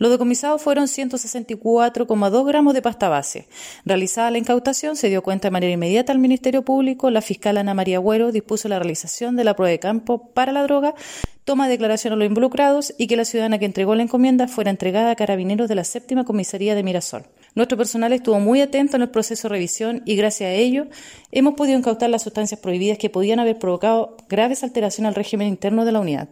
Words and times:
Los 0.00 0.10
decomisados 0.10 0.62
fueron 0.62 0.86
164,2 0.86 2.46
gramos 2.46 2.72
de 2.72 2.80
pasta 2.80 3.10
base. 3.10 3.48
Realizada 3.84 4.30
la 4.30 4.38
incautación, 4.38 4.96
se 4.96 5.10
dio 5.10 5.22
cuenta 5.22 5.48
de 5.48 5.52
manera 5.52 5.74
inmediata 5.74 6.10
al 6.10 6.18
Ministerio 6.18 6.64
Público. 6.64 7.10
La 7.10 7.20
fiscal 7.20 7.58
Ana 7.58 7.74
María 7.74 7.98
Agüero 7.98 8.32
dispuso 8.32 8.66
la 8.70 8.78
realización 8.78 9.36
de 9.36 9.44
la 9.44 9.54
prueba 9.54 9.72
de 9.72 9.78
campo 9.78 10.32
para 10.32 10.52
la 10.52 10.62
droga, 10.62 10.94
toma 11.44 11.68
declaración 11.68 12.14
a 12.14 12.16
los 12.16 12.24
involucrados 12.24 12.94
y 12.96 13.08
que 13.08 13.16
la 13.18 13.26
ciudadana 13.26 13.58
que 13.58 13.66
entregó 13.66 13.94
la 13.94 14.02
encomienda 14.02 14.48
fuera 14.48 14.70
entregada 14.70 15.10
a 15.10 15.16
carabineros 15.16 15.68
de 15.68 15.74
la 15.74 15.84
séptima 15.84 16.24
comisaría 16.24 16.74
de 16.74 16.82
Mirasol. 16.82 17.26
Nuestro 17.54 17.76
personal 17.76 18.14
estuvo 18.14 18.40
muy 18.40 18.62
atento 18.62 18.96
en 18.96 19.02
el 19.02 19.10
proceso 19.10 19.48
de 19.48 19.52
revisión 19.52 20.00
y 20.06 20.16
gracias 20.16 20.48
a 20.48 20.54
ello 20.54 20.86
hemos 21.30 21.56
podido 21.56 21.76
incautar 21.76 22.08
las 22.08 22.22
sustancias 22.22 22.58
prohibidas 22.58 22.96
que 22.96 23.10
podían 23.10 23.38
haber 23.38 23.58
provocado 23.58 24.16
graves 24.30 24.62
alteraciones 24.62 25.10
al 25.10 25.14
régimen 25.14 25.48
interno 25.48 25.84
de 25.84 25.92
la 25.92 26.00
unidad. 26.00 26.30